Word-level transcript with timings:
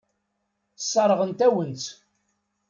Sseṛɣent-awen-tt. 0.81 1.87